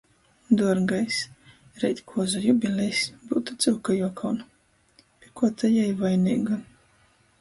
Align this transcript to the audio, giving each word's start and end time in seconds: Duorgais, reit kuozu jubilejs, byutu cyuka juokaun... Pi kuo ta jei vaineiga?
Duorgais, 0.59 1.17
reit 1.83 1.99
kuozu 2.07 2.37
jubilejs, 2.45 2.99
byutu 3.25 3.51
cyuka 3.61 3.91
juokaun... 3.99 4.37
Pi 5.19 5.27
kuo 5.35 5.47
ta 5.57 5.65
jei 5.75 5.93
vaineiga? 6.01 6.55